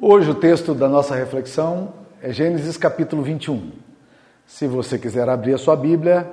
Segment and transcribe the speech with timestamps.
[0.00, 3.72] Hoje o texto da nossa reflexão é Gênesis capítulo 21.
[4.46, 6.24] Se você quiser abrir a sua Bíblia,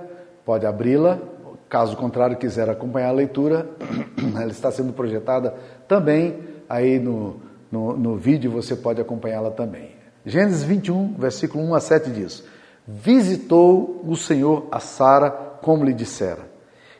[0.45, 1.18] pode abri-la.
[1.67, 3.67] Caso contrário, quiser acompanhar a leitura,
[4.39, 5.55] ela está sendo projetada
[5.88, 7.41] também aí no,
[7.71, 9.95] no, no vídeo, você pode acompanhá-la também.
[10.23, 12.43] Gênesis 21, versículo 1 a 7 diz:
[12.88, 16.47] Visitou o Senhor a Sara como lhe dissera,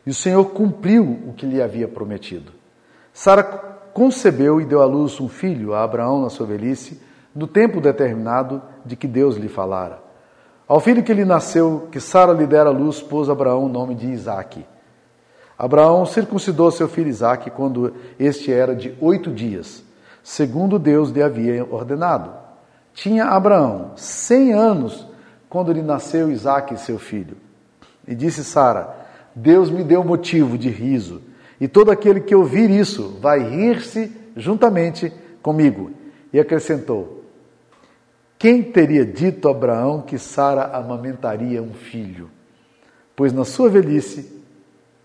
[0.04, 2.50] e o Senhor cumpriu o que lhe havia prometido.
[3.12, 7.00] Sara concebeu e deu à luz um filho a Abraão na sua velhice,
[7.34, 10.00] no tempo determinado de que Deus lhe falara.
[10.68, 13.94] Ao filho que lhe nasceu, que Sara lhe dera à luz, pôs Abraão o nome
[13.94, 14.66] de Isaque.
[15.58, 19.82] Abraão circuncidou seu filho Isaque quando este era de oito dias,
[20.22, 22.34] segundo Deus lhe havia ordenado.
[22.92, 25.08] Tinha Abraão cem anos
[25.48, 27.38] quando lhe nasceu Isaque, seu filho.
[28.06, 28.94] E disse Sara:
[29.34, 31.22] Deus me deu motivo de riso
[31.60, 35.90] e todo aquele que ouvir isso vai rir-se juntamente comigo.
[36.32, 37.24] E acrescentou:
[38.38, 42.30] Quem teria dito a Abraão que Sara amamentaria um filho?
[43.14, 44.42] Pois na sua velhice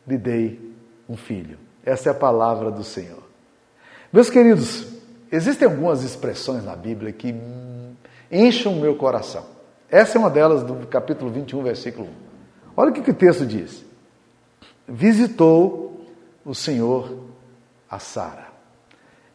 [0.05, 0.59] lhe dei
[1.07, 1.57] um filho.
[1.85, 3.23] Essa é a palavra do Senhor.
[4.11, 4.87] Meus queridos,
[5.31, 7.33] existem algumas expressões na Bíblia que
[8.29, 9.45] enchem o meu coração.
[9.89, 12.09] Essa é uma delas do capítulo 21, versículo 1.
[12.77, 13.83] Olha o que, que o texto diz.
[14.87, 15.90] Visitou
[16.45, 17.17] o Senhor
[17.89, 18.47] a Sara.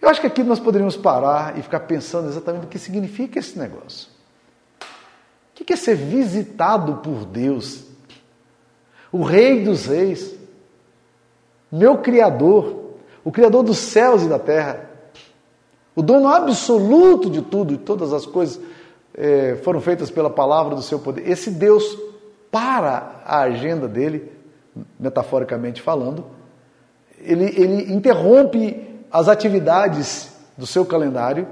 [0.01, 3.59] Eu acho que aqui nós poderíamos parar e ficar pensando exatamente o que significa esse
[3.59, 4.09] negócio.
[5.59, 7.85] O que é ser visitado por Deus?
[9.11, 10.35] O Rei dos Reis,
[11.73, 14.89] meu Criador, o Criador dos céus e da terra,
[15.95, 18.61] o dono absoluto de tudo, e todas as coisas
[19.15, 21.29] é, foram feitas pela palavra do seu poder.
[21.29, 21.99] Esse Deus
[22.51, 24.31] para a agenda dele,
[25.01, 26.27] metaforicamente falando,
[27.21, 31.47] ele, ele interrompe as atividades do seu calendário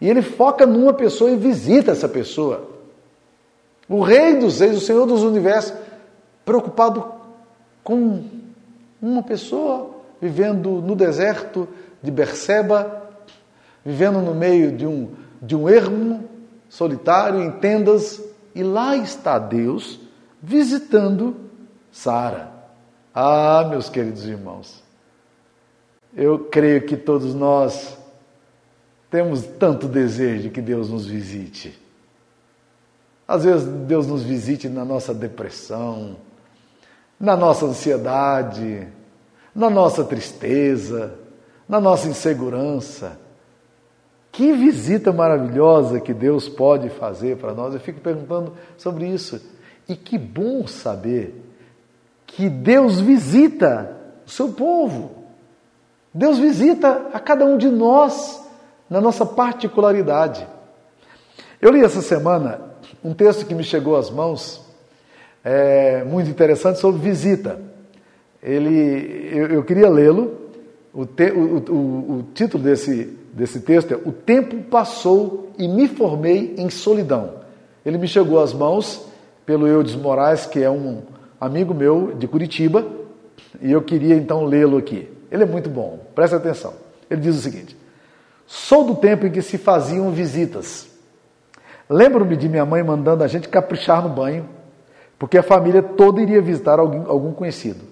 [0.00, 2.68] e ele foca numa pessoa e visita essa pessoa.
[3.88, 5.72] O Rei dos Reis, o Senhor dos Universos,
[6.44, 7.12] preocupado
[7.82, 8.24] com
[9.00, 9.90] uma pessoa
[10.20, 11.68] vivendo no deserto
[12.02, 13.04] de Berseba,
[13.84, 15.10] vivendo no meio de um,
[15.40, 16.28] de um ermo
[16.68, 18.22] solitário, em tendas,
[18.54, 20.00] e lá está Deus
[20.42, 21.36] visitando
[21.90, 22.55] Sara.
[23.18, 24.84] Ah, meus queridos irmãos,
[26.14, 27.96] eu creio que todos nós
[29.10, 31.80] temos tanto desejo de que Deus nos visite.
[33.26, 36.18] Às vezes Deus nos visite na nossa depressão,
[37.18, 38.86] na nossa ansiedade,
[39.54, 41.14] na nossa tristeza,
[41.66, 43.18] na nossa insegurança.
[44.30, 47.72] Que visita maravilhosa que Deus pode fazer para nós.
[47.72, 49.40] Eu fico perguntando sobre isso.
[49.88, 51.45] E que bom saber
[52.26, 55.24] que Deus visita o seu povo.
[56.12, 58.42] Deus visita a cada um de nós
[58.88, 60.46] na nossa particularidade.
[61.60, 62.60] Eu li essa semana
[63.02, 64.60] um texto que me chegou às mãos,
[65.44, 67.60] é, muito interessante, sobre visita.
[68.42, 70.46] Ele, eu, eu queria lê-lo.
[70.92, 76.54] O, o, o, o título desse, desse texto é O Tempo Passou e Me Formei
[76.56, 77.34] em Solidão.
[77.84, 79.06] Ele me chegou às mãos
[79.44, 81.02] pelo Eudes Moraes, que é um,
[81.40, 82.86] amigo meu de Curitiba,
[83.60, 85.08] e eu queria então lê-lo aqui.
[85.30, 86.74] Ele é muito bom, preste atenção.
[87.10, 87.76] Ele diz o seguinte:
[88.46, 90.88] Sou do tempo em que se faziam visitas.
[91.88, 94.48] Lembro-me de minha mãe mandando a gente caprichar no banho,
[95.18, 97.84] porque a família toda iria visitar algum, algum conhecido.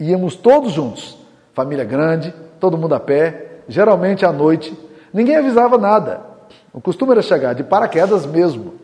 [0.00, 1.18] Íamos todos juntos,
[1.52, 4.76] família grande, todo mundo a pé, geralmente à noite.
[5.12, 6.20] Ninguém avisava nada.
[6.72, 8.74] O costume era chegar de paraquedas mesmo.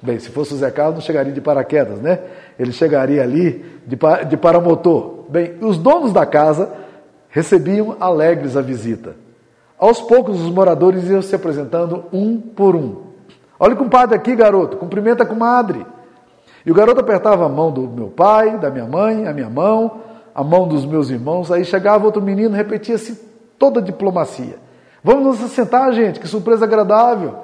[0.00, 2.20] Bem, se fosse o Zé Carlos, não chegaria de paraquedas, né?
[2.58, 3.96] Ele chegaria ali de,
[4.28, 5.24] de paramotor.
[5.28, 6.72] Bem, os donos da casa
[7.28, 9.14] recebiam alegres a visita.
[9.78, 13.08] Aos poucos, os moradores iam se apresentando um por um.
[13.60, 15.86] Olha o compadre aqui, garoto, cumprimenta a comadre.
[16.66, 20.00] E o garoto apertava a mão do meu pai, da minha mãe, a minha mão,
[20.34, 21.52] a mão dos meus irmãos.
[21.52, 23.14] Aí chegava outro menino, repetia-se
[23.58, 24.56] toda a diplomacia.
[25.02, 27.36] Vamos nos sentar, gente, que surpresa agradável.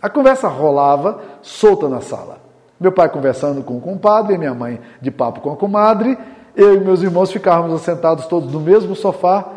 [0.00, 2.38] A conversa rolava solta na sala.
[2.82, 6.18] Meu pai conversando com o compadre, minha mãe de papo com a comadre,
[6.56, 9.48] eu e meus irmãos ficávamos assentados todos no mesmo sofá,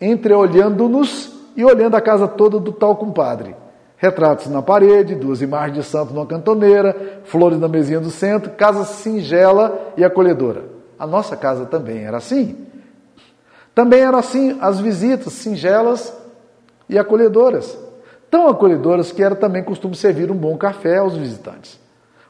[0.00, 3.54] entreolhando-nos e olhando a casa toda do tal compadre.
[3.98, 8.84] Retratos na parede, duas imagens de santo numa cantoneira, flores na mesinha do centro, casa
[8.84, 10.64] singela e acolhedora.
[10.98, 12.56] A nossa casa também era assim.
[13.74, 16.10] Também eram assim as visitas singelas
[16.88, 17.78] e acolhedoras
[18.32, 21.78] tão acolhedoras que era também costume servir um bom café aos visitantes.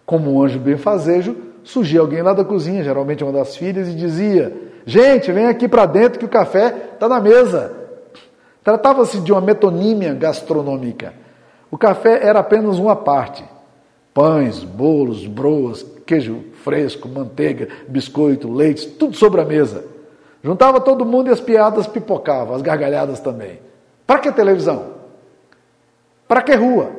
[0.04, 4.52] Como um anjo benfazejo, surgia alguém lá da cozinha, geralmente uma das filhas, e dizia:
[4.84, 7.72] Gente, vem aqui para dentro que o café está na mesa.
[8.64, 11.14] Tratava-se de uma metonímia gastronômica.
[11.70, 13.44] O café era apenas uma parte.
[14.14, 19.84] Pães, bolos, broas, queijo fresco, manteiga, biscoito, leite, tudo sobre a mesa.
[20.44, 23.60] Juntava todo mundo e as piadas pipocavam, as gargalhadas também.
[24.06, 24.93] Para que televisão?
[26.28, 26.90] Para que rua?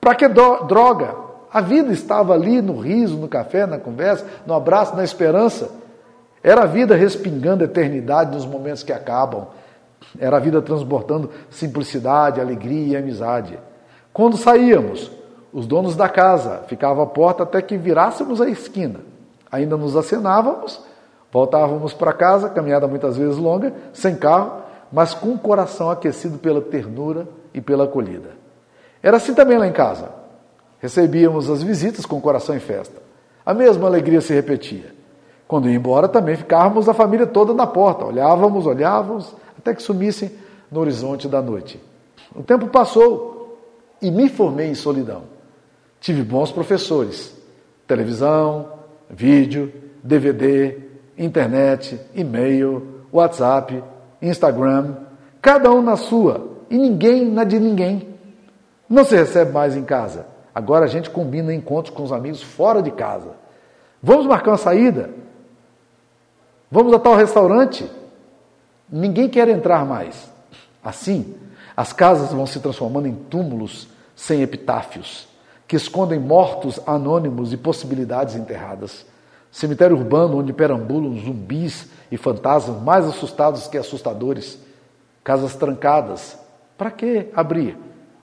[0.00, 1.27] Para que droga?
[1.52, 5.70] A vida estava ali no riso, no café, na conversa, no abraço, na esperança.
[6.42, 9.48] Era a vida respingando a eternidade nos momentos que acabam.
[10.18, 13.58] Era a vida transbordando simplicidade, alegria e amizade.
[14.12, 15.10] Quando saíamos,
[15.52, 19.00] os donos da casa ficavam à porta até que virássemos a esquina.
[19.50, 20.80] Ainda nos acenávamos,
[21.32, 24.62] voltávamos para casa, caminhada muitas vezes longa, sem carro,
[24.92, 28.30] mas com o coração aquecido pela ternura e pela acolhida.
[29.02, 30.17] Era assim também lá em casa.
[30.80, 33.02] Recebíamos as visitas com coração em festa.
[33.44, 34.94] A mesma alegria se repetia.
[35.46, 38.04] Quando ia embora, também ficávamos a família toda na porta.
[38.04, 40.30] Olhávamos, olhávamos, até que sumissem
[40.70, 41.80] no horizonte da noite.
[42.36, 43.58] O tempo passou
[44.00, 45.22] e me formei em solidão.
[46.00, 47.34] Tive bons professores:
[47.86, 48.68] televisão,
[49.08, 49.72] vídeo,
[50.04, 50.78] DVD,
[51.16, 53.82] internet, e-mail, WhatsApp,
[54.20, 54.96] Instagram,
[55.40, 58.14] cada um na sua e ninguém na de ninguém.
[58.88, 60.26] Não se recebe mais em casa.
[60.58, 63.30] Agora a gente combina encontros com os amigos fora de casa.
[64.02, 65.08] Vamos marcar uma saída?
[66.68, 67.88] Vamos a tal restaurante?
[68.90, 70.28] Ninguém quer entrar mais.
[70.82, 71.36] Assim,
[71.76, 75.28] as casas vão se transformando em túmulos sem epitáfios,
[75.68, 79.06] que escondem mortos anônimos e possibilidades enterradas.
[79.52, 84.58] Cemitério urbano onde perambulam zumbis e fantasmas mais assustados que assustadores.
[85.22, 86.36] Casas trancadas.
[86.76, 87.78] Para que abrir?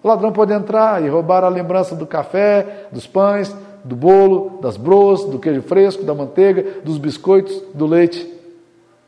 [0.05, 4.77] O ladrão pode entrar e roubar a lembrança do café, dos pães, do bolo, das
[4.77, 8.31] broas, do queijo fresco, da manteiga, dos biscoitos, do leite.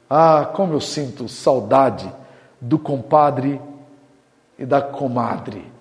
[0.10, 2.12] Ah, como eu sinto saudade
[2.60, 3.62] do compadre
[4.58, 5.72] e da comadre.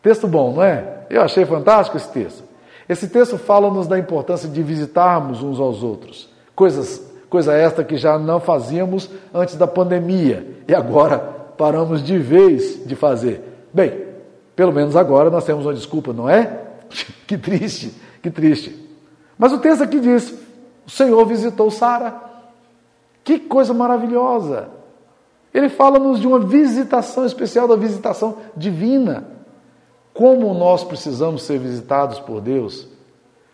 [0.00, 1.04] Texto bom, não é?
[1.10, 2.44] Eu achei fantástico esse texto.
[2.88, 6.30] Esse texto fala-nos da importância de visitarmos uns aos outros.
[6.54, 11.18] Coisas, coisa esta que já não fazíamos antes da pandemia e agora
[11.58, 13.66] paramos de vez de fazer.
[13.74, 14.09] Bem,
[14.60, 16.64] pelo menos agora nós temos uma desculpa, não é?
[17.26, 18.78] que triste, que triste.
[19.38, 20.34] Mas o texto aqui diz:
[20.86, 22.14] o Senhor visitou Sara.
[23.24, 24.68] Que coisa maravilhosa!
[25.54, 29.24] Ele fala-nos de uma visitação especial, da visitação divina.
[30.12, 32.86] Como nós precisamos ser visitados por Deus?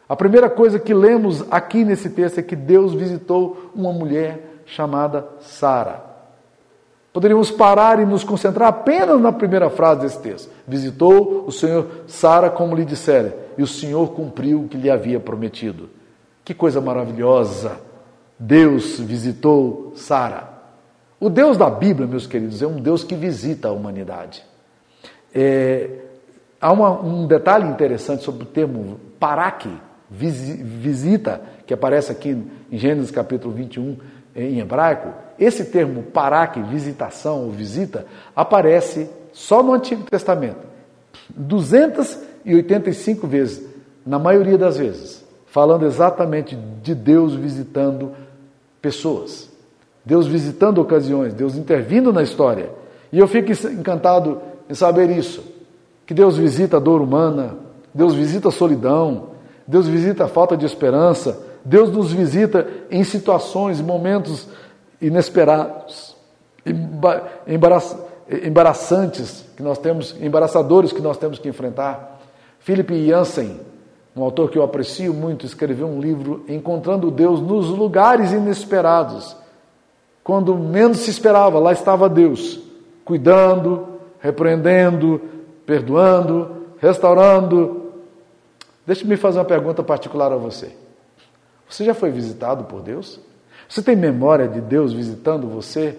[0.09, 5.25] A primeira coisa que lemos aqui nesse texto é que Deus visitou uma mulher chamada
[5.39, 6.05] Sara.
[7.17, 10.51] Poderíamos parar e nos concentrar apenas na primeira frase desse texto.
[10.69, 15.19] Visitou o Senhor Sara como lhe dissera, e o Senhor cumpriu o que lhe havia
[15.19, 15.89] prometido.
[16.45, 17.81] Que coisa maravilhosa!
[18.39, 20.47] Deus visitou Sara.
[21.19, 24.45] O Deus da Bíblia, meus queridos, é um Deus que visita a humanidade.
[25.35, 25.89] É,
[26.61, 29.71] Há uma, um detalhe interessante sobre o termo paraque,
[30.11, 32.37] visita, que aparece aqui
[32.71, 33.97] em Gênesis capítulo 21
[34.35, 35.26] em hebraico.
[35.39, 40.67] Esse termo paraque, visitação ou visita, aparece só no Antigo Testamento.
[41.35, 43.67] 285 vezes,
[44.05, 48.13] na maioria das vezes, falando exatamente de Deus visitando
[48.81, 49.51] pessoas,
[50.05, 52.71] Deus visitando ocasiões, Deus intervindo na história.
[53.13, 55.57] E eu fico encantado em saber isso
[56.07, 57.57] que Deus visita a dor humana,
[57.93, 59.31] Deus visita a solidão,
[59.67, 64.47] Deus visita a falta de esperança, Deus nos visita em situações, momentos
[65.01, 66.17] inesperados,
[68.43, 72.21] embaraçantes que nós temos, embaraçadores que nós temos que enfrentar.
[72.61, 73.61] Philip Jansen,
[74.17, 79.37] um autor que eu aprecio muito, escreveu um livro Encontrando Deus nos lugares inesperados.
[80.25, 82.59] Quando menos se esperava, lá estava Deus,
[83.05, 85.21] cuidando, repreendendo,
[85.65, 87.93] perdoando, restaurando.
[88.85, 90.75] Deixe-me fazer uma pergunta particular a você.
[91.69, 93.21] Você já foi visitado por Deus?
[93.69, 95.99] Você tem memória de Deus visitando você?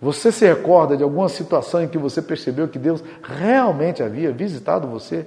[0.00, 4.86] Você se recorda de alguma situação em que você percebeu que Deus realmente havia visitado
[4.86, 5.26] você?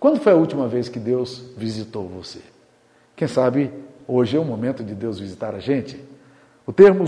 [0.00, 2.40] Quando foi a última vez que Deus visitou você?
[3.14, 3.72] Quem sabe
[4.06, 6.00] hoje é o momento de Deus visitar a gente?
[6.66, 7.04] O termo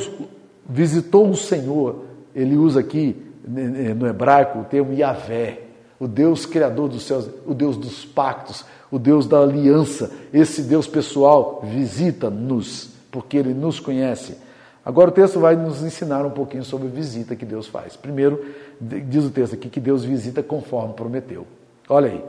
[0.69, 5.63] visitou o Senhor, ele usa aqui no hebraico, o termo Yahvé,
[5.99, 10.87] o Deus criador dos céus, o Deus dos pactos, o Deus da aliança, esse Deus
[10.87, 14.37] pessoal visita-nos, porque ele nos conhece.
[14.85, 17.97] Agora o texto vai nos ensinar um pouquinho sobre a visita que Deus faz.
[17.97, 18.45] Primeiro,
[18.81, 21.47] diz o texto aqui que Deus visita conforme prometeu.
[21.89, 22.25] Olha aí.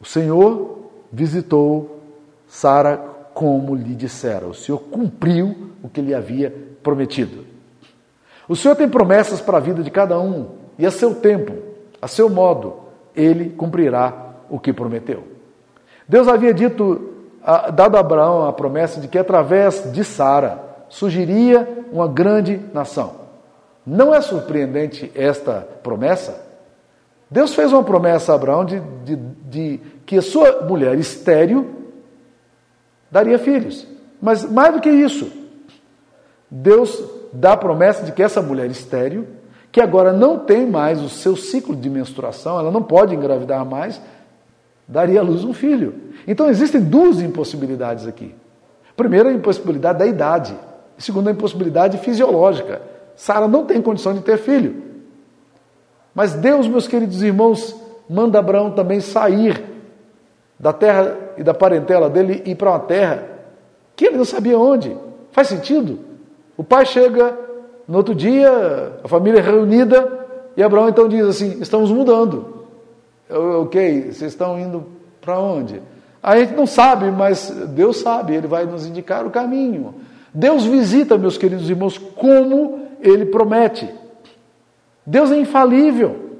[0.00, 2.00] O Senhor visitou
[2.48, 2.96] Sara
[3.32, 4.46] como lhe dissera.
[4.46, 7.44] O Senhor cumpriu o que lhe havia prometido.
[8.48, 10.48] O Senhor tem promessas para a vida de cada um,
[10.78, 11.54] e a seu tempo,
[12.00, 12.76] a seu modo,
[13.16, 15.24] ele cumprirá o que prometeu.
[16.06, 17.13] Deus havia dito,
[17.72, 20.58] dado a Abraão a promessa de que através de Sara
[20.88, 23.24] surgiria uma grande nação.
[23.86, 26.42] Não é surpreendente esta promessa?
[27.30, 31.68] Deus fez uma promessa a Abraão de, de, de que a sua mulher estéril
[33.10, 33.86] daria filhos.
[34.20, 35.30] Mas mais do que isso,
[36.50, 39.26] Deus dá a promessa de que essa mulher estéril,
[39.70, 44.00] que agora não tem mais o seu ciclo de menstruação, ela não pode engravidar mais,
[44.86, 45.94] daria à luz um filho.
[46.26, 48.34] Então existem duas impossibilidades aqui.
[48.96, 50.56] Primeiro, a impossibilidade da idade.
[50.98, 52.82] Segundo, a impossibilidade fisiológica.
[53.16, 54.82] Sara não tem condição de ter filho.
[56.14, 57.74] Mas Deus, meus queridos irmãos,
[58.08, 59.62] manda Abraão também sair
[60.58, 63.24] da terra e da parentela dele e ir para uma terra
[63.96, 64.96] que ele não sabia onde.
[65.32, 65.98] Faz sentido?
[66.56, 67.36] O pai chega
[67.88, 70.26] no outro dia, a família é reunida,
[70.56, 72.53] e Abraão então diz assim: estamos mudando.
[73.30, 74.84] Ok, vocês estão indo
[75.20, 75.80] para onde?
[76.22, 79.94] A gente não sabe, mas Deus sabe, Ele vai nos indicar o caminho.
[80.32, 83.88] Deus visita, meus queridos irmãos, como Ele promete.
[85.06, 86.30] Deus é infalível.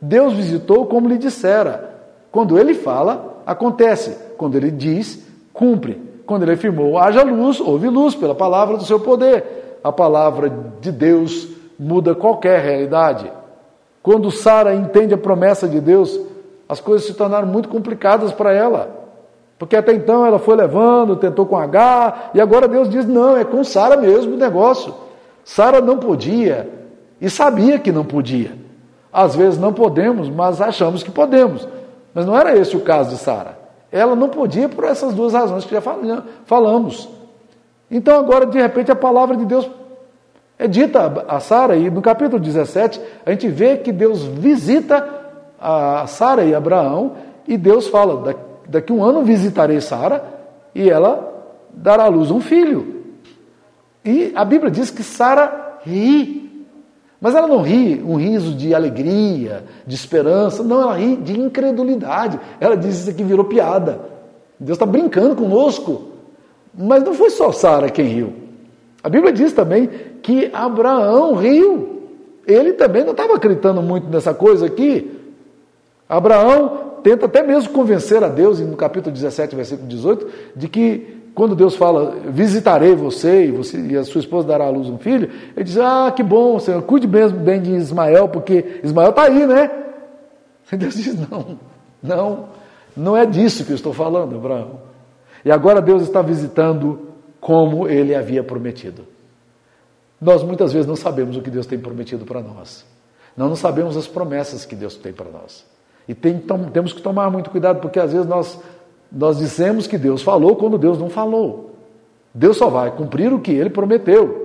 [0.00, 1.94] Deus visitou como lhe dissera.
[2.32, 4.16] Quando Ele fala, acontece.
[4.36, 5.22] Quando Ele diz,
[5.52, 6.00] cumpre.
[6.26, 9.78] Quando Ele afirmou, haja luz, houve luz pela palavra do seu poder.
[9.84, 11.48] A palavra de Deus
[11.78, 13.30] muda qualquer realidade.
[14.02, 16.18] Quando Sara entende a promessa de Deus,
[16.68, 19.04] as coisas se tornaram muito complicadas para ela.
[19.58, 23.44] Porque até então ela foi levando, tentou com H, e agora Deus diz: não, é
[23.44, 24.94] com Sara mesmo o negócio.
[25.44, 26.68] Sara não podia
[27.20, 28.52] e sabia que não podia.
[29.12, 31.68] Às vezes não podemos, mas achamos que podemos.
[32.12, 33.58] Mas não era esse o caso de Sara.
[33.92, 35.82] Ela não podia por essas duas razões que já
[36.44, 37.08] falamos.
[37.88, 39.70] Então agora, de repente, a palavra de Deus
[40.58, 45.23] é dita a Sara, e no capítulo 17, a gente vê que Deus visita
[45.64, 47.12] a Sara e Abraão,
[47.48, 48.36] e Deus fala:
[48.68, 50.22] daqui um ano visitarei Sara,
[50.74, 51.32] e ela
[51.72, 53.02] dará à luz um filho.
[54.04, 56.44] E a Bíblia diz que Sara ri.
[57.20, 62.38] Mas ela não ri um riso de alegria, de esperança, não, ela ri de incredulidade.
[62.60, 64.00] Ela diz isso aqui virou piada.
[64.60, 66.10] Deus está brincando conosco.
[66.76, 68.32] Mas não foi só Sara quem riu.
[69.02, 69.88] A Bíblia diz também
[70.22, 72.02] que Abraão riu.
[72.46, 75.13] Ele também não estava acreditando muito nessa coisa aqui.
[76.08, 81.56] Abraão tenta até mesmo convencer a Deus, no capítulo 17, versículo 18, de que quando
[81.56, 85.30] Deus fala, visitarei você e, você e a sua esposa dará à luz um filho,
[85.56, 89.46] ele diz, ah, que bom, Senhor, cuide mesmo bem de Ismael, porque Ismael está aí,
[89.46, 89.70] né?
[90.72, 91.58] E Deus diz, não,
[92.00, 92.48] não,
[92.96, 94.80] não é disso que eu estou falando, Abraão.
[95.44, 97.08] E agora Deus está visitando
[97.40, 99.04] como ele havia prometido.
[100.20, 102.86] Nós muitas vezes não sabemos o que Deus tem prometido para nós.
[103.36, 105.66] Nós não sabemos as promessas que Deus tem para nós.
[106.06, 106.42] E tem,
[106.72, 108.58] temos que tomar muito cuidado, porque às vezes nós
[109.14, 111.70] nós dizemos que Deus falou quando Deus não falou.
[112.34, 114.42] Deus só vai cumprir o que ele prometeu.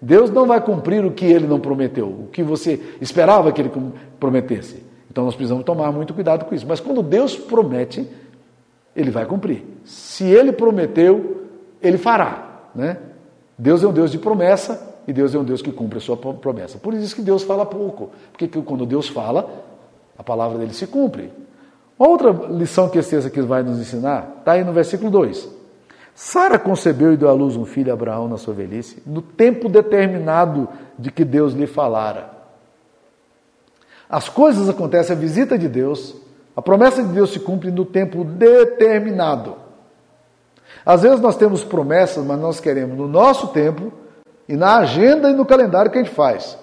[0.00, 3.70] Deus não vai cumprir o que ele não prometeu, o que você esperava que ele
[4.18, 4.82] prometesse.
[5.10, 6.66] Então nós precisamos tomar muito cuidado com isso.
[6.66, 8.08] Mas quando Deus promete,
[8.96, 9.62] ele vai cumprir.
[9.84, 11.42] Se ele prometeu,
[11.80, 12.68] ele fará.
[12.74, 12.96] Né?
[13.56, 16.16] Deus é um Deus de promessa e Deus é um Deus que cumpre a sua
[16.16, 16.78] promessa.
[16.78, 18.10] Por isso que Deus fala pouco.
[18.32, 19.48] Porque quando Deus fala,
[20.16, 21.32] a palavra dele se cumpre.
[21.98, 25.48] Outra lição que esse texto aqui vai nos ensinar está aí no versículo 2.
[26.14, 30.68] Sara concebeu e deu à luz um filho Abraão na sua velhice, no tempo determinado
[30.98, 32.30] de que Deus lhe falara.
[34.08, 36.14] As coisas acontecem, a visita de Deus,
[36.56, 39.56] a promessa de Deus se cumpre no tempo determinado.
[40.86, 43.92] Às vezes nós temos promessas, mas nós queremos no nosso tempo
[44.48, 46.56] e na agenda e no calendário que a gente faz.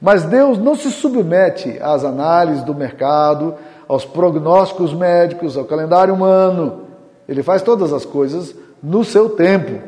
[0.00, 3.54] Mas Deus não se submete às análises do mercado,
[3.88, 6.82] aos prognósticos médicos, ao calendário humano.
[7.28, 9.80] Ele faz todas as coisas no seu tempo.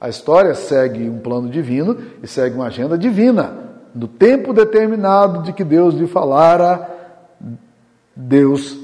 [0.00, 3.52] A história segue um plano divino e segue uma agenda divina.
[3.94, 6.90] No tempo determinado de que Deus lhe falara,
[8.14, 8.76] Deus,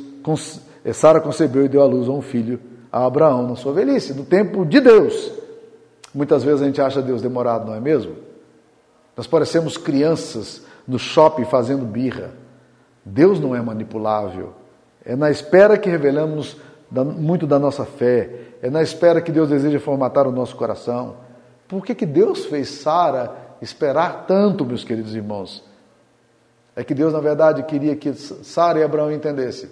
[0.95, 2.61] Sara concebeu e deu à luz a um filho,
[2.93, 5.33] a Abraão, na sua velhice, no tempo de Deus.
[6.15, 8.30] Muitas vezes a gente acha Deus demorado, não é mesmo?
[9.21, 12.31] Nós parecemos crianças no shopping fazendo birra.
[13.05, 14.55] Deus não é manipulável.
[15.05, 16.57] É na espera que revelamos
[16.91, 18.31] muito da nossa fé.
[18.63, 21.17] É na espera que Deus deseja formatar o nosso coração.
[21.69, 25.63] Por que, que Deus fez Sara esperar tanto, meus queridos irmãos?
[26.75, 29.69] É que Deus, na verdade, queria que Sara e Abraão entendessem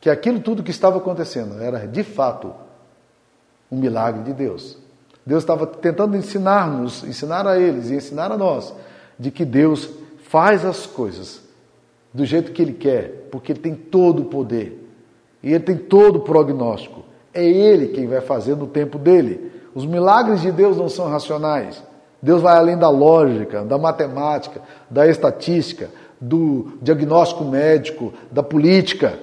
[0.00, 2.52] que aquilo tudo que estava acontecendo era, de fato,
[3.70, 4.84] um milagre de Deus.
[5.26, 8.72] Deus estava tentando ensinar-nos, ensinar a eles e ensinar a nós
[9.18, 9.90] de que Deus
[10.28, 11.42] faz as coisas
[12.14, 14.88] do jeito que Ele quer, porque Ele tem todo o poder
[15.42, 17.04] e Ele tem todo o prognóstico.
[17.34, 19.52] É Ele quem vai fazer no tempo dele.
[19.74, 21.82] Os milagres de Deus não são racionais.
[22.22, 25.90] Deus vai além da lógica, da matemática, da estatística,
[26.20, 29.18] do diagnóstico médico, da política.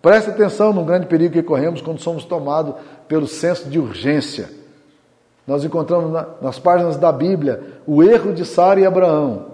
[0.00, 2.74] Preste atenção no grande perigo que corremos quando somos tomados
[3.06, 4.57] pelo senso de urgência.
[5.48, 9.46] Nós encontramos na, nas páginas da Bíblia o erro de Sara e Abraão,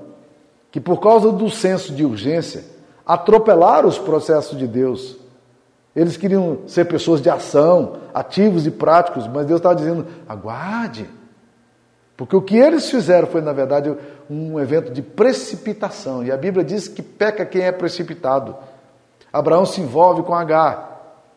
[0.72, 2.64] que por causa do senso de urgência
[3.06, 5.16] atropelaram os processos de Deus.
[5.94, 11.08] Eles queriam ser pessoas de ação, ativos e práticos, mas Deus estava dizendo: aguarde.
[12.16, 13.96] Porque o que eles fizeram foi, na verdade,
[14.28, 16.24] um evento de precipitação.
[16.24, 18.56] E a Bíblia diz que peca quem é precipitado.
[19.32, 20.93] Abraão se envolve com Agar.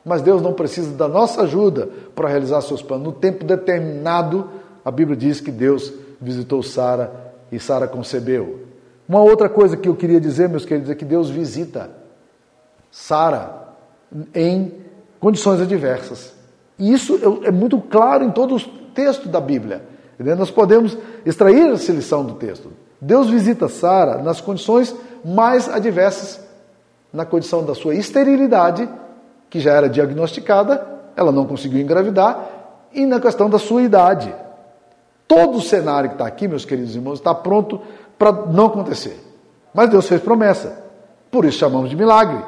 [0.08, 3.06] Mas Deus não precisa da nossa ajuda para realizar seus planos.
[3.06, 4.50] No tempo determinado,
[4.84, 8.62] a Bíblia diz que Deus visitou Sara e Sara concebeu.
[9.08, 11.92] Uma outra coisa que eu queria dizer, meus queridos, é que Deus visita
[12.90, 13.76] Sara
[14.34, 14.74] em
[15.20, 16.34] condições adversas.
[16.80, 18.60] E isso é muito claro em todo o
[18.94, 19.82] texto da Bíblia.
[20.38, 22.72] Nós podemos extrair essa lição do texto.
[23.00, 26.40] Deus visita Sara nas condições mais adversas,
[27.12, 28.88] na condição da sua esterilidade,
[29.50, 30.86] que já era diagnosticada,
[31.16, 32.50] ela não conseguiu engravidar,
[32.94, 34.34] e na questão da sua idade.
[35.28, 37.82] Todo o cenário que está aqui, meus queridos irmãos, está pronto
[38.18, 39.20] para não acontecer.
[39.74, 40.84] Mas Deus fez promessa.
[41.30, 42.44] Por isso chamamos de milagre.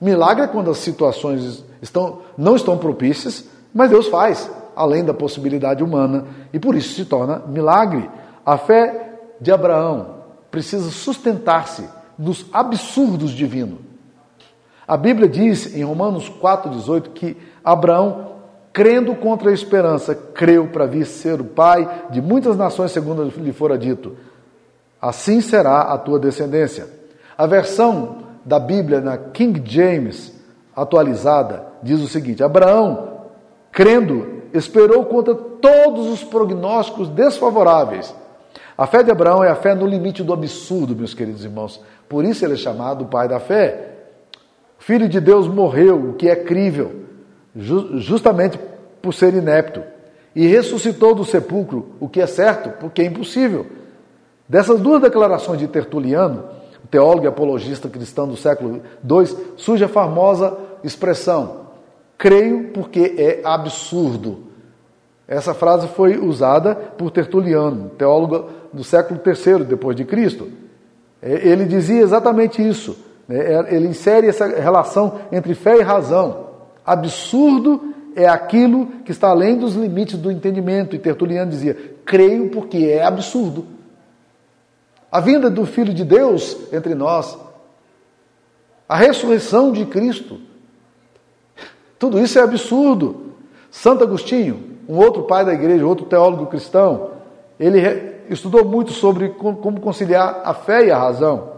[0.00, 5.82] Milagre é quando as situações estão, não estão propícias, mas Deus faz além da possibilidade
[5.82, 8.10] humana, e por isso se torna milagre.
[8.44, 10.16] A fé de Abraão
[10.50, 11.88] precisa sustentar-se
[12.18, 13.78] nos absurdos divinos.
[14.86, 18.32] A Bíblia diz em Romanos 4,18 que Abraão,
[18.72, 23.52] crendo contra a esperança, creu para vir ser o pai de muitas nações, segundo lhe
[23.52, 24.16] fora dito.
[25.00, 26.86] Assim será a tua descendência.
[27.36, 30.34] A versão da Bíblia na King James
[30.76, 33.20] atualizada diz o seguinte: Abraão,
[33.72, 38.14] crendo, esperou contra todos os prognósticos desfavoráveis.
[38.76, 41.80] A fé de Abraão é a fé no limite do absurdo, meus queridos irmãos.
[42.08, 43.93] Por isso ele é chamado pai da fé.
[44.86, 47.04] Filho de Deus morreu, o que é crível,
[47.56, 48.60] justamente
[49.00, 49.82] por ser inepto,
[50.36, 53.64] e ressuscitou do sepulcro, o que é certo, porque é impossível.
[54.46, 56.44] Dessas duas declarações de Tertuliano,
[56.90, 61.62] teólogo e apologista cristão do século II, surge a famosa expressão:
[62.18, 64.40] creio porque é absurdo.
[65.26, 70.46] Essa frase foi usada por Tertuliano, teólogo do século III depois de Cristo.
[71.22, 73.13] Ele dizia exatamente isso.
[73.28, 73.38] Né?
[73.38, 76.46] É, ele insere essa relação entre fé e razão.
[76.84, 80.94] Absurdo é aquilo que está além dos limites do entendimento.
[80.94, 83.66] E Tertuliano dizia: creio porque é absurdo.
[85.10, 87.38] A vinda do Filho de Deus entre nós,
[88.88, 90.40] a ressurreição de Cristo,
[91.98, 93.32] tudo isso é absurdo.
[93.70, 97.10] Santo Agostinho, um outro pai da igreja, outro teólogo cristão,
[97.58, 97.80] ele
[98.28, 101.53] estudou muito sobre como conciliar a fé e a razão.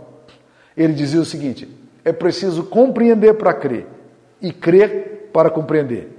[0.76, 1.68] Ele dizia o seguinte:
[2.04, 3.86] é preciso compreender para crer
[4.40, 6.12] e crer para compreender.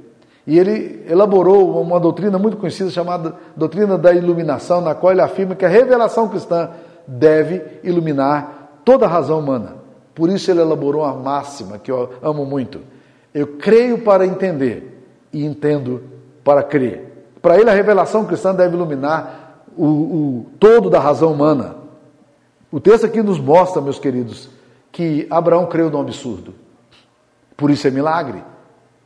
[0.45, 5.55] E ele elaborou uma doutrina muito conhecida chamada doutrina da iluminação, na qual ele afirma
[5.55, 6.69] que a revelação cristã
[7.05, 9.75] deve iluminar toda a razão humana.
[10.15, 12.79] Por isso ele elaborou uma máxima que eu amo muito.
[13.33, 16.03] Eu creio para entender e entendo
[16.43, 17.07] para crer.
[17.41, 21.75] Para ele, a revelação cristã deve iluminar o, o todo da razão humana.
[22.71, 24.49] O texto aqui nos mostra, meus queridos,
[24.91, 26.53] que Abraão creu no absurdo.
[27.55, 28.43] Por isso é milagre.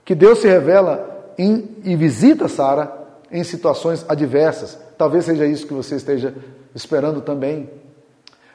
[0.04, 2.92] Que Deus se revela em, e visita Sara
[3.32, 4.78] em situações adversas.
[4.98, 6.34] Talvez seja isso que você esteja
[6.74, 7.70] esperando também.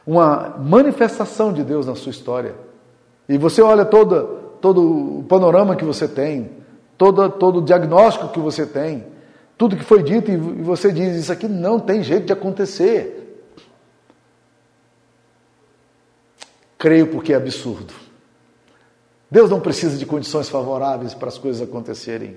[0.06, 2.54] Uma manifestação de Deus na sua história.
[3.28, 4.22] E você olha toda,
[4.60, 6.50] todo o panorama que você tem,
[6.96, 9.04] todo, todo o diagnóstico que você tem,
[9.58, 13.25] tudo que foi dito e você diz: Isso aqui não tem jeito de acontecer.
[16.78, 17.94] Creio porque é absurdo.
[19.30, 22.36] Deus não precisa de condições favoráveis para as coisas acontecerem.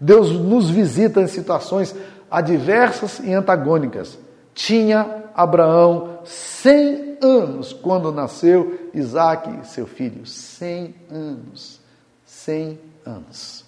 [0.00, 1.94] Deus nos visita em situações
[2.30, 4.18] adversas e antagônicas.
[4.54, 10.24] Tinha Abraão 100 anos quando nasceu Isaac, seu filho.
[10.24, 11.80] 100 anos.
[12.24, 13.64] 100 anos.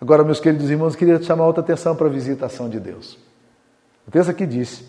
[0.00, 3.18] Agora, meus queridos irmãos, queria chamar outra atenção para a visitação de Deus.
[4.08, 4.84] O texto aqui disse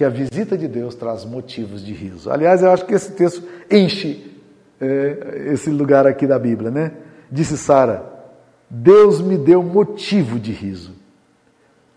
[0.00, 2.30] que a visita de Deus traz motivos de riso.
[2.30, 4.34] Aliás, eu acho que esse texto enche
[4.80, 6.92] é, esse lugar aqui da Bíblia, né?
[7.30, 8.02] Disse Sara:
[8.70, 10.94] Deus me deu motivo de riso.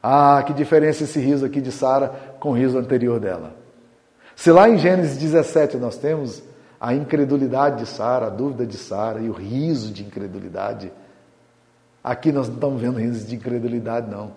[0.03, 2.09] Ah, que diferença esse riso aqui de Sara
[2.41, 3.55] com o riso anterior dela.
[4.35, 6.43] Se lá em Gênesis 17 nós temos
[6.81, 10.91] a incredulidade de Sara, a dúvida de Sara e o riso de incredulidade,
[12.03, 14.33] aqui nós não estamos vendo riso de incredulidade, não.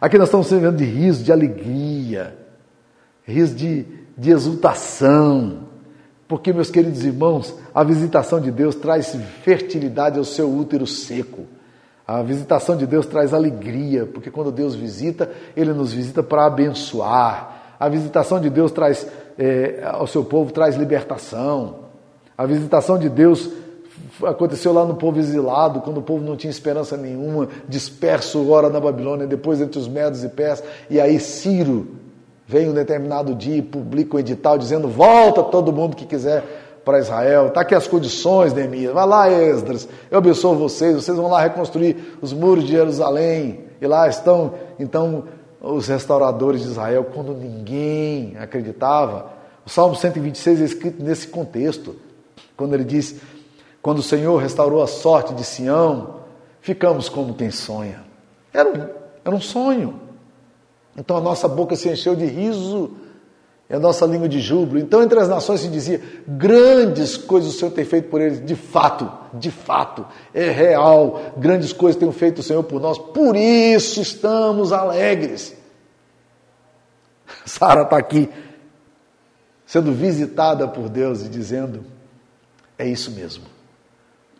[0.00, 2.45] Aqui nós estamos vendo de riso, de alegria,
[3.26, 3.84] riso de,
[4.16, 5.64] de exultação.
[6.28, 11.42] Porque, meus queridos irmãos, a visitação de Deus traz fertilidade ao seu útero seco.
[12.06, 17.74] A visitação de Deus traz alegria, porque quando Deus visita, Ele nos visita para abençoar.
[17.78, 19.06] A visitação de Deus traz
[19.38, 21.80] é, ao seu povo traz libertação.
[22.36, 23.50] A visitação de Deus
[24.22, 28.80] aconteceu lá no povo exilado, quando o povo não tinha esperança nenhuma, disperso ora na
[28.80, 31.88] Babilônia, depois entre os medos e pés, e aí Ciro
[32.46, 36.44] vem um determinado dia e publica um edital dizendo: volta todo mundo que quiser
[36.84, 37.48] para Israel.
[37.48, 38.94] Está aqui as condições, Neemias.
[38.94, 39.88] Vai lá, Esdras.
[40.08, 40.94] Eu abençoo vocês.
[40.94, 43.64] Vocês vão lá reconstruir os muros de Jerusalém.
[43.80, 45.24] E lá estão, então,
[45.60, 49.34] os restauradores de Israel, quando ninguém acreditava.
[49.66, 51.96] O Salmo 126 é escrito nesse contexto.
[52.56, 53.16] Quando ele diz:
[53.82, 56.20] Quando o Senhor restaurou a sorte de Sião,
[56.60, 58.04] ficamos como quem sonha.
[58.54, 58.88] Era um,
[59.24, 60.05] era um sonho.
[60.96, 62.96] Então a nossa boca se encheu de riso
[63.68, 64.78] é a nossa língua de júbilo.
[64.78, 68.54] Então, entre as nações se dizia: grandes coisas o Senhor tem feito por eles, de
[68.54, 71.20] fato, de fato, é real.
[71.36, 75.56] Grandes coisas tem feito o Senhor por nós, por isso estamos alegres.
[77.44, 78.28] Sara está aqui,
[79.66, 81.84] sendo visitada por Deus e dizendo:
[82.78, 83.44] é isso mesmo.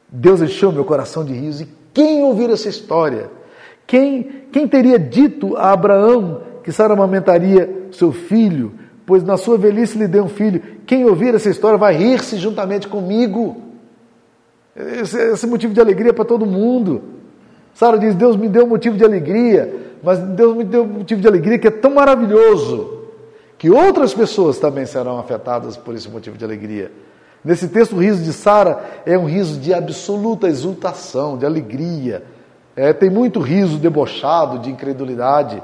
[0.09, 1.65] Deus encheu meu coração de riso.
[1.65, 3.29] E quem ouvir essa história?
[3.89, 8.75] Quem, quem teria dito a Abraão que Sara amamentaria seu filho?
[9.07, 10.61] pois na sua velhice lhe deu um filho.
[10.85, 13.63] Quem ouvir essa história vai rir-se juntamente comigo.
[14.75, 17.03] Esse, esse motivo de alegria para todo mundo.
[17.73, 21.59] Sara diz: Deus me deu motivo de alegria, mas Deus me deu motivo de alegria
[21.59, 22.95] que é tão maravilhoso
[23.57, 26.91] que outras pessoas também serão afetadas por esse motivo de alegria.
[27.43, 32.25] Nesse texto, o riso de Sara é um riso de absoluta exultação, de alegria.
[32.75, 35.63] É, tem muito riso debochado, de incredulidade.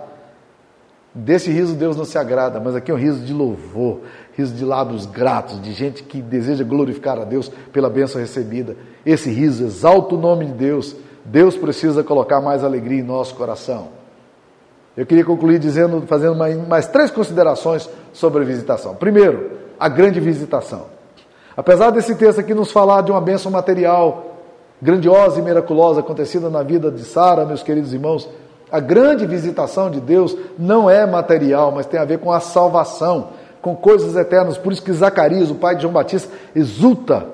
[1.14, 4.00] Desse riso Deus não se agrada, mas aqui é um riso de louvor,
[4.32, 8.76] riso de lábios gratos, de gente que deseja glorificar a Deus pela bênção recebida.
[9.04, 10.96] Esse riso exalta o nome de Deus.
[11.24, 13.88] Deus precisa colocar mais alegria em nosso coração.
[14.96, 18.94] Eu queria concluir dizendo, fazendo mais, três considerações sobre a visitação.
[18.94, 20.86] Primeiro, a grande visitação.
[21.54, 24.32] Apesar desse texto aqui nos falar de uma bênção material
[24.80, 28.28] grandiosa e miraculosa acontecida na vida de Sara, meus queridos irmãos,
[28.72, 33.28] a grande visitação de Deus não é material, mas tem a ver com a salvação,
[33.60, 34.56] com coisas eternas.
[34.56, 37.26] Por isso que Zacarias, o pai de João Batista, exulta,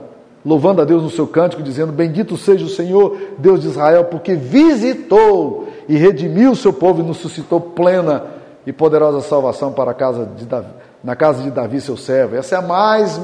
[0.45, 4.35] louvando a Deus no seu cântico, dizendo: Bendito seja o Senhor, Deus de Israel, porque
[4.35, 8.25] visitou e redimiu o seu povo e nos suscitou plena
[8.67, 10.73] e poderosa salvação para a casa de Davi,
[11.05, 12.35] na casa de Davi, seu servo.
[12.35, 13.21] Essa é a mais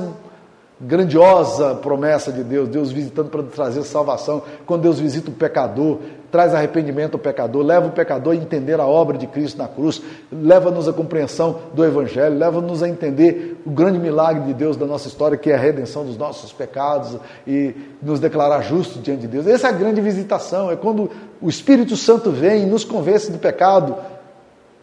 [0.80, 4.42] grandiosa promessa de Deus, Deus visitando para trazer salvação.
[4.66, 5.98] Quando Deus visita o pecador,
[6.34, 10.02] traz arrependimento ao pecador, leva o pecador a entender a obra de Cristo na cruz,
[10.32, 15.06] leva-nos à compreensão do Evangelho, leva-nos a entender o grande milagre de Deus da nossa
[15.06, 17.16] história, que é a redenção dos nossos pecados
[17.46, 19.46] e nos declarar justos diante de Deus.
[19.46, 21.08] Essa é a grande visitação, é quando
[21.40, 23.94] o Espírito Santo vem e nos convence do pecado,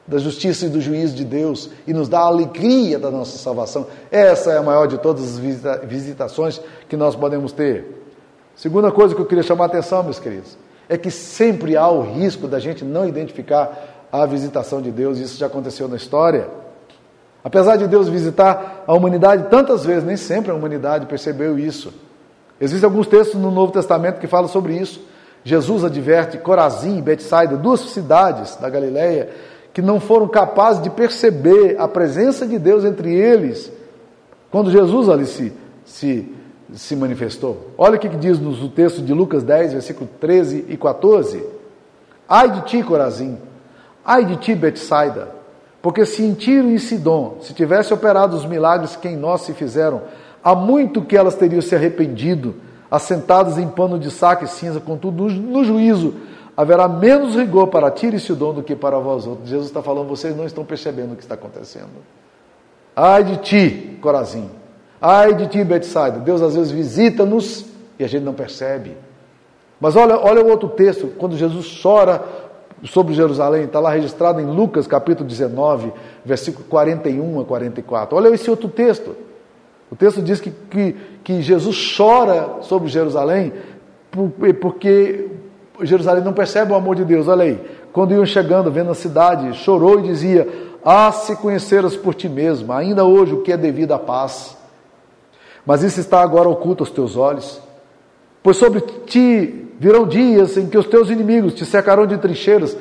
[0.07, 3.87] da justiça e do juízo de Deus e nos dá a alegria da nossa salvação.
[4.09, 5.37] Essa é a maior de todas as
[5.83, 8.05] visitações que nós podemos ter.
[8.55, 10.57] Segunda coisa que eu queria chamar a atenção, meus queridos,
[10.91, 15.38] é que sempre há o risco da gente não identificar a visitação de Deus, isso
[15.38, 16.49] já aconteceu na história.
[17.41, 21.93] Apesar de Deus visitar a humanidade tantas vezes, nem sempre a humanidade percebeu isso.
[22.60, 25.01] Existem alguns textos no Novo Testamento que falam sobre isso.
[25.45, 29.30] Jesus adverte Corazim e Betsaida, duas cidades da Galileia,
[29.73, 33.71] que não foram capazes de perceber a presença de Deus entre eles
[34.51, 35.54] quando Jesus ali se,
[35.86, 36.36] se
[36.73, 37.71] se manifestou.
[37.77, 41.43] Olha o que diz no texto de Lucas 10, versículo 13 e 14.
[42.27, 43.38] Ai de ti, Corazim,
[44.05, 45.29] ai de ti, Betsaida,
[45.81, 49.53] porque se em Tiro e Sidom se tivesse operado os milagres que em nós se
[49.53, 50.03] fizeram,
[50.43, 52.55] há muito que elas teriam se arrependido,
[52.89, 56.13] assentadas em pano de saco e cinza, contudo, no juízo
[56.55, 59.49] haverá menos rigor para Tiro e Sidom do que para vós outros.
[59.49, 61.89] Jesus está falando, vocês não estão percebendo o que está acontecendo.
[62.95, 64.49] Ai de ti, Corazim,
[65.01, 66.19] Ai de ti, Betsaida.
[66.19, 67.65] Deus às vezes visita-nos
[67.97, 68.95] e a gente não percebe.
[69.79, 72.21] Mas olha, olha o outro texto, quando Jesus chora
[72.83, 75.91] sobre Jerusalém, está lá registrado em Lucas capítulo 19,
[76.23, 78.15] versículo 41 a 44.
[78.15, 79.15] Olha esse outro texto.
[79.91, 83.51] O texto diz que, que, que Jesus chora sobre Jerusalém
[84.59, 85.29] porque
[85.81, 87.27] Jerusalém não percebe o amor de Deus.
[87.27, 87.59] Olha aí,
[87.93, 90.47] quando iam chegando, vendo a cidade, chorou e dizia:
[90.83, 94.57] Ah, se conheceras por ti mesmo, ainda hoje o que é devido à paz.
[95.65, 97.62] Mas isso está agora oculto aos teus olhos.
[98.41, 102.78] Pois sobre ti virão dias em que os teus inimigos te cercarão de trincheiras,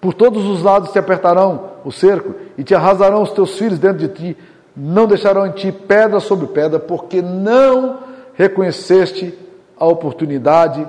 [0.00, 3.98] por todos os lados te apertarão o cerco e te arrasarão os teus filhos dentro
[3.98, 4.36] de ti,
[4.76, 8.00] não deixarão em ti pedra sobre pedra, porque não
[8.34, 9.36] reconheceste
[9.76, 10.86] a oportunidade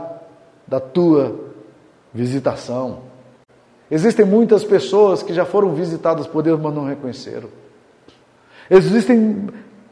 [0.68, 1.36] da tua
[2.14, 3.00] visitação.
[3.90, 7.50] Existem muitas pessoas que já foram visitadas por Deus, mas não reconheceram.
[8.70, 9.48] Existem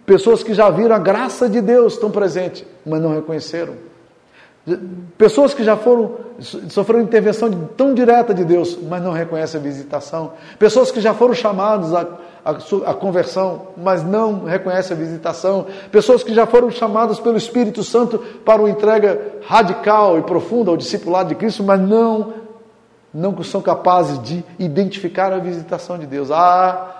[0.08, 3.74] pessoas que já viram a graça de Deus tão presente, mas não reconheceram.
[5.18, 6.16] Pessoas que já foram,
[6.70, 10.32] sofreram intervenção tão direta de Deus, mas não reconhecem a visitação.
[10.58, 12.08] Pessoas que já foram chamadas a,
[12.44, 12.52] a,
[12.92, 15.66] a, conversão, mas não reconhecem a visitação.
[15.92, 20.78] Pessoas que já foram chamadas pelo Espírito Santo para uma entrega radical e profunda ao
[20.78, 22.34] discipulado de Cristo, mas não,
[23.14, 26.32] não são capazes de identificar a visitação de Deus.
[26.32, 26.97] Ah,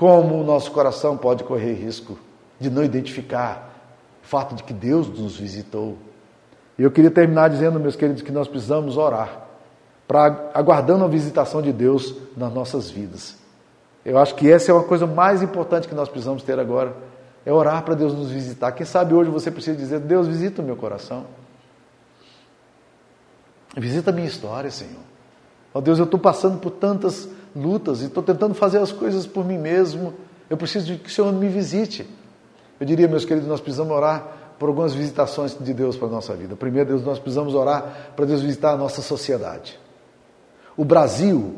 [0.00, 2.18] como o nosso coração pode correr risco
[2.58, 3.70] de não identificar
[4.24, 5.98] o fato de que Deus nos visitou.
[6.78, 9.42] E eu queria terminar dizendo, meus queridos, que nós precisamos orar,
[10.08, 13.36] para aguardando a visitação de Deus nas nossas vidas.
[14.02, 16.96] Eu acho que essa é uma coisa mais importante que nós precisamos ter agora,
[17.44, 18.72] é orar para Deus nos visitar.
[18.72, 21.26] Quem sabe hoje você precisa dizer, Deus, visita o meu coração.
[23.76, 25.02] Visita a minha história, Senhor.
[25.74, 29.26] Ó oh, Deus, eu estou passando por tantas lutas e estou tentando fazer as coisas
[29.26, 30.14] por mim mesmo.
[30.48, 32.08] Eu preciso de que o Senhor me visite.
[32.78, 34.26] Eu diria, meus queridos, nós precisamos orar
[34.58, 36.54] por algumas visitações de Deus para a nossa vida.
[36.56, 39.78] Primeiro, Deus, nós precisamos orar para Deus visitar a nossa sociedade.
[40.76, 41.54] O Brasil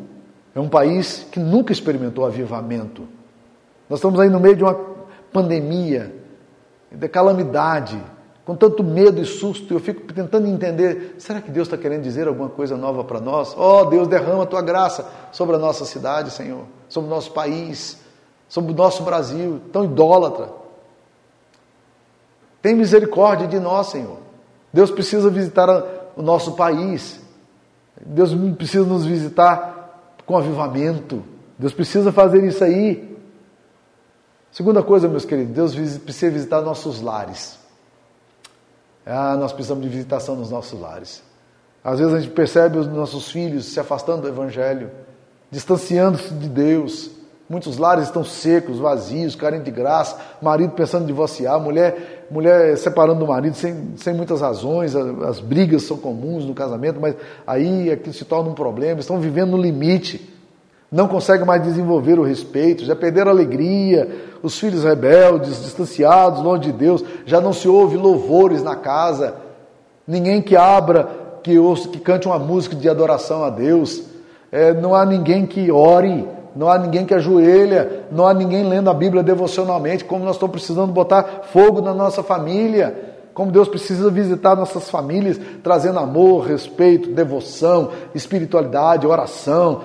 [0.55, 3.07] é um país que nunca experimentou avivamento.
[3.89, 4.75] Nós estamos aí no meio de uma
[5.33, 6.15] pandemia,
[6.91, 8.01] de calamidade,
[8.45, 9.73] com tanto medo e susto.
[9.73, 13.55] Eu fico tentando entender: será que Deus está querendo dizer alguma coisa nova para nós?
[13.57, 17.99] Oh, Deus, derrama a tua graça sobre a nossa cidade, Senhor, sobre o nosso país,
[18.49, 20.51] sobre o nosso Brasil, tão idólatra.
[22.61, 24.19] Tem misericórdia de nós, Senhor.
[24.73, 27.21] Deus precisa visitar o nosso país.
[28.01, 31.23] Deus precisa nos visitar com avivamento.
[31.59, 33.17] Deus precisa fazer isso aí.
[34.51, 37.62] Segunda coisa, meus queridos, Deus precisa visitar nossos lares.
[39.05, 41.23] Ah, nós precisamos de visitação nos nossos lares.
[41.83, 44.91] Às vezes a gente percebe os nossos filhos se afastando do Evangelho,
[45.51, 47.11] distanciando-se de Deus,
[47.53, 53.19] Muitos lares estão secos, vazios, carentes de graça, marido pensando em divorciar, mulher, mulher separando
[53.19, 57.15] do marido sem, sem muitas razões, as, as brigas são comuns no casamento, mas
[57.47, 60.32] aí aquilo se torna um problema, estão vivendo no limite,
[60.93, 64.07] não conseguem mais desenvolver o respeito, já perderam a alegria,
[64.43, 69.37] os filhos rebeldes, distanciados, longe de Deus, já não se ouve louvores na casa,
[70.07, 71.09] ninguém que abra,
[71.43, 74.03] que, ouça, que cante uma música de adoração a Deus,
[74.53, 78.91] é, não há ninguém que ore, não há ninguém que ajoelha, não há ninguém lendo
[78.91, 84.11] a Bíblia devocionalmente, como nós estamos precisando botar fogo na nossa família, como Deus precisa
[84.11, 89.81] visitar nossas famílias, trazendo amor, respeito, devoção, espiritualidade, oração,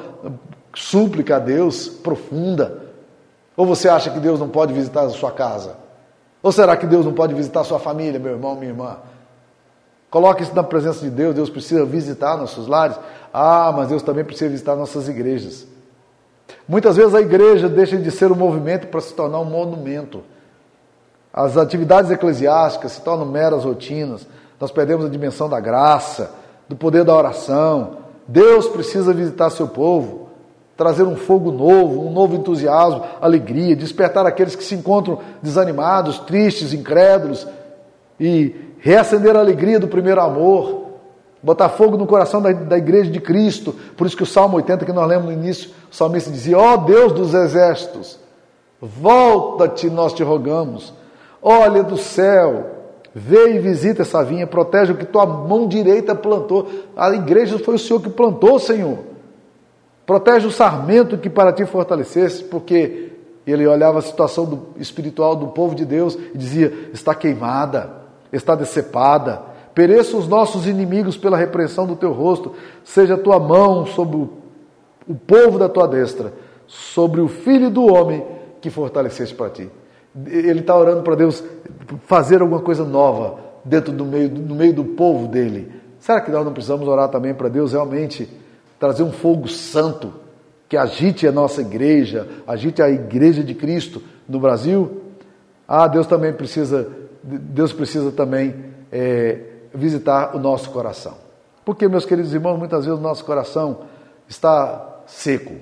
[0.78, 2.84] súplica a Deus profunda.
[3.56, 5.76] Ou você acha que Deus não pode visitar a sua casa?
[6.44, 8.98] Ou será que Deus não pode visitar a sua família, meu irmão, minha irmã?
[10.10, 12.98] Coloque isso na presença de Deus, Deus precisa visitar nossos lares.
[13.34, 15.68] Ah, mas Deus também precisa visitar nossas igrejas.
[16.68, 20.24] Muitas vezes a igreja deixa de ser um movimento para se tornar um monumento.
[21.34, 24.26] As atividades eclesiásticas se tornam meras rotinas.
[24.60, 26.32] Nós perdemos a dimensão da graça,
[26.70, 27.98] do poder da oração.
[28.28, 30.27] Deus precisa visitar seu povo,
[30.78, 36.72] trazer um fogo novo, um novo entusiasmo, alegria, despertar aqueles que se encontram desanimados, tristes,
[36.72, 37.48] incrédulos
[38.20, 40.88] e reacender a alegria do primeiro amor
[41.42, 43.74] botar fogo no coração da, da, igreja de Cristo.
[43.96, 46.74] Por isso que o Salmo 80 que nós lemos no início, o salmista dizia: Ó
[46.74, 48.20] oh Deus dos exércitos,
[48.82, 50.94] volta-te, nós te rogamos.
[51.42, 52.66] Olha do céu,
[53.14, 56.68] vê e visita essa vinha, protege o que tua mão direita plantou.
[56.96, 58.98] A igreja foi o Senhor que plantou, Senhor.
[60.08, 63.12] Protege o sarmento que para ti fortalecesse, porque
[63.46, 67.92] ele olhava a situação do, espiritual do povo de Deus e dizia: está queimada,
[68.32, 73.86] está decepada, Pereçam os nossos inimigos pela repreensão do teu rosto, seja a tua mão
[73.86, 74.30] sobre o,
[75.08, 76.34] o povo da tua destra,
[76.66, 78.26] sobre o filho do homem
[78.60, 79.70] que fortaleceste para ti.
[80.26, 81.44] Ele está orando para Deus
[82.08, 85.72] fazer alguma coisa nova dentro do meio, no meio do povo dele.
[86.00, 88.28] Será que nós não precisamos orar também para Deus realmente
[88.80, 90.14] trazer um fogo santo
[90.70, 95.02] que agite a nossa igreja, agite a igreja de Cristo no Brasil?
[95.68, 96.90] Ah, Deus também precisa,
[97.24, 98.56] Deus precisa também
[98.92, 99.40] é,
[99.74, 101.16] visitar o nosso coração.
[101.64, 103.82] Porque, meus queridos irmãos, muitas vezes o nosso coração
[104.28, 105.54] está seco.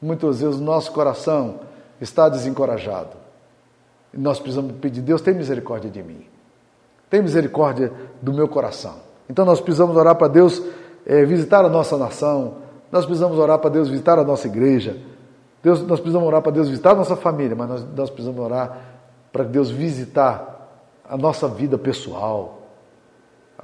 [0.00, 1.60] Muitas vezes o nosso coração
[2.00, 3.16] está desencorajado.
[4.12, 6.24] E nós precisamos pedir, Deus, tem misericórdia de mim.
[7.10, 8.96] Tem misericórdia do meu coração.
[9.28, 10.62] Então nós precisamos orar para Deus
[11.06, 12.58] é, visitar a nossa nação.
[12.90, 14.96] Nós precisamos orar para Deus visitar a nossa igreja.
[15.62, 18.78] Deus, nós precisamos orar para Deus visitar a nossa família, mas nós, nós precisamos orar
[19.32, 20.54] para Deus visitar
[21.08, 22.62] a nossa vida pessoal.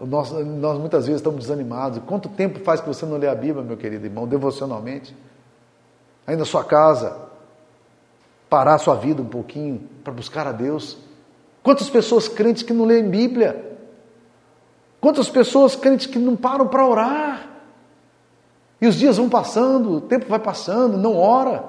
[0.07, 2.01] Nós, nós muitas vezes estamos desanimados.
[2.07, 5.17] Quanto tempo faz que você não lê a Bíblia, meu querido irmão, devocionalmente?
[6.27, 7.17] Aí na sua casa,
[8.49, 10.97] parar a sua vida um pouquinho para buscar a Deus.
[11.63, 13.70] Quantas pessoas crentes que não leem Bíblia?
[15.01, 17.49] Quantas pessoas crentes que não param para orar?
[18.81, 21.65] E os dias vão passando, o tempo vai passando, não ora.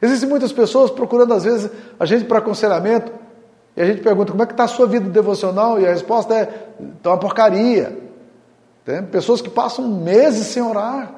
[0.00, 3.12] Existem muitas pessoas procurando, às vezes, a gente para aconselhamento,
[3.76, 6.34] e a gente pergunta como é que está a sua vida devocional, e a resposta
[6.34, 7.98] é, está uma porcaria.
[8.84, 11.12] Tem pessoas que passam meses sem orar,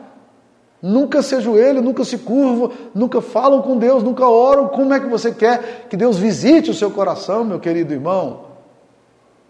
[0.82, 4.68] nunca se ajoelham, nunca se curvam, nunca falam com Deus, nunca oram.
[4.68, 8.49] Como é que você quer que Deus visite o seu coração, meu querido irmão?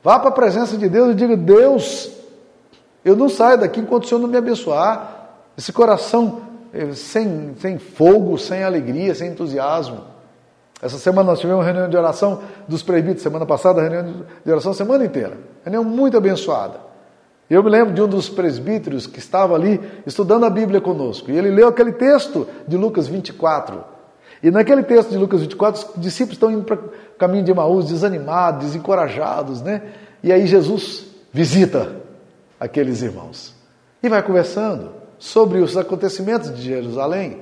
[0.03, 2.11] Vá para a presença de Deus e diga: Deus,
[3.05, 5.19] eu não saio daqui enquanto o Senhor não me abençoar.
[5.57, 10.05] Esse coração eh, sem, sem fogo, sem alegria, sem entusiasmo.
[10.81, 14.73] Essa semana nós tivemos uma reunião de oração dos presbíteros, semana passada, reunião de oração
[14.73, 15.37] semana inteira.
[15.63, 16.81] Reunião muito abençoada.
[17.51, 21.31] Eu me lembro de um dos presbíteros que estava ali estudando a Bíblia conosco.
[21.31, 23.85] E ele leu aquele texto de Lucas 24.
[24.43, 27.89] E naquele texto de Lucas 24, os discípulos estão indo para o caminho de Emaús,
[27.89, 29.83] desanimados, desencorajados, né?
[30.23, 31.97] E aí Jesus visita
[32.59, 33.55] aqueles irmãos
[34.03, 37.41] e vai conversando sobre os acontecimentos de Jerusalém.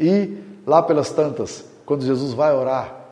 [0.00, 3.04] E lá pelas tantas, quando Jesus vai orar,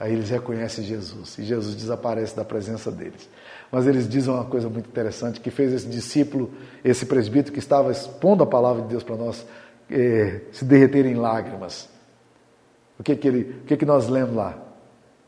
[0.00, 3.28] aí eles reconhecem Jesus e Jesus desaparece da presença deles.
[3.70, 6.50] Mas eles dizem uma coisa muito interessante que fez esse discípulo,
[6.82, 9.46] esse presbítero que estava expondo a palavra de Deus para nós,
[9.90, 11.88] eh, se derreter em lágrimas.
[12.98, 14.56] O que que, ele, o que que nós lemos lá?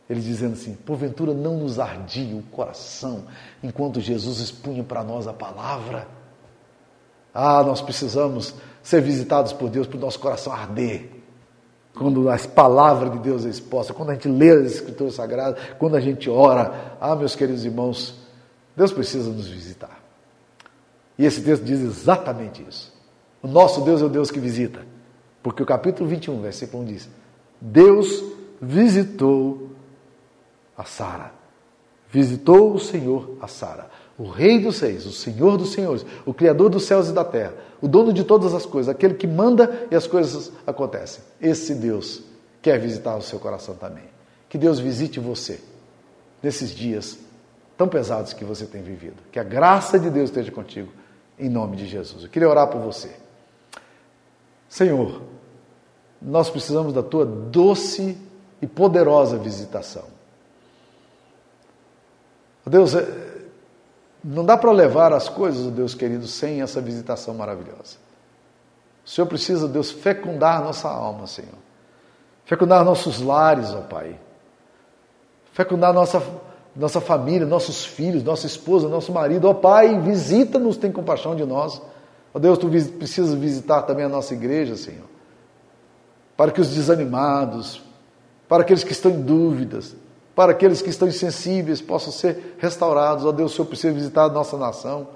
[0.09, 3.25] Ele dizendo assim: porventura não nos ardia o coração
[3.63, 6.07] enquanto Jesus expunha para nós a palavra.
[7.35, 11.11] Ah, nós precisamos ser visitados por Deus para o nosso coração arder.
[11.95, 15.97] Quando a palavra de Deus é exposta, quando a gente lê as Escrituras Sagradas, quando
[15.97, 18.15] a gente ora, ah, meus queridos irmãos,
[18.77, 20.03] Deus precisa nos visitar.
[21.19, 22.95] E esse texto diz exatamente isso.
[23.43, 24.81] O nosso Deus é o Deus que visita.
[25.43, 27.09] Porque o capítulo 21, versículo 1 diz:
[27.61, 28.23] Deus
[28.61, 29.71] visitou
[30.77, 31.33] a Sara.
[32.11, 33.91] Visitou o Senhor a Sara.
[34.19, 37.55] O Rei dos Reis, o Senhor dos Senhores, o Criador dos céus e da terra,
[37.83, 41.23] o dono de todas as coisas, aquele que manda e as coisas acontecem.
[41.41, 42.23] Esse Deus
[42.63, 44.05] quer visitar o seu coração também.
[44.49, 45.61] Que Deus visite você
[46.43, 47.19] nesses dias
[47.77, 49.17] tão pesados que você tem vivido.
[49.31, 50.91] Que a graça de Deus esteja contigo,
[51.39, 52.25] em nome de Jesus.
[52.25, 53.11] Eu queria orar por você.
[54.69, 55.21] Senhor,
[56.21, 58.17] nós precisamos da tua doce
[58.61, 60.05] e poderosa visitação.
[62.65, 63.07] Deus, é,
[64.25, 67.97] não dá para levar as coisas, Deus querido, sem essa visitação maravilhosa.
[69.05, 71.55] O Senhor precisa, Deus, fecundar nossa alma, Senhor.
[72.45, 74.19] Fecundar nossos lares, ó Pai.
[75.53, 76.21] Fecundar nossa,
[76.75, 79.49] nossa família, nossos filhos, nossa esposa, nosso marido.
[79.49, 81.81] Ó Pai, visita-nos, tem compaixão de nós.
[82.35, 85.16] Ó Deus, tu precisas visitar também a nossa igreja, Senhor
[86.37, 87.83] para que os desanimados,
[88.49, 89.97] para aqueles que estão em dúvidas,
[90.35, 93.25] para aqueles que estão insensíveis possam ser restaurados.
[93.25, 95.09] Ó Deus, o Senhor precisa visitar a nossa nação.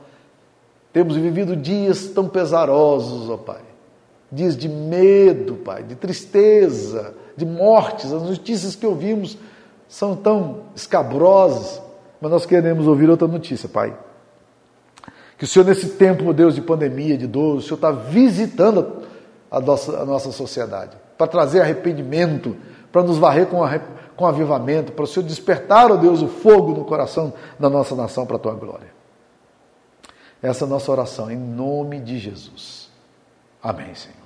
[0.92, 3.60] Temos vivido dias tão pesarosos, ó Pai.
[4.32, 8.12] Dias de medo, Pai, de tristeza, de mortes.
[8.12, 9.36] As notícias que ouvimos
[9.86, 11.82] são tão escabrosas,
[12.20, 13.96] mas nós queremos ouvir outra notícia, Pai.
[15.36, 19.02] Que o Senhor, nesse tempo, Deus, de pandemia, de dor, o Senhor está visitando
[19.50, 22.56] a nossa, a nossa sociedade para trazer arrependimento,
[22.90, 23.58] para nos varrer com,
[24.16, 28.24] com avivamento, para o Senhor despertar, ó Deus, o fogo no coração da nossa nação
[28.24, 28.88] para a tua glória.
[30.40, 32.88] Essa é a nossa oração, em nome de Jesus.
[33.62, 34.19] Amém, Senhor.